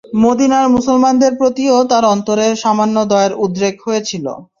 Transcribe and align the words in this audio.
মদীনার 0.21 0.65
মুসলমানদের 0.69 1.31
প্রতিও 1.37 1.75
তার 1.91 2.03
অন্তরে 2.13 2.47
সামান্য 2.63 2.95
দয়ার 3.11 3.33
উদ্রেক 3.43 3.75
হয়েছিল। 3.85 4.25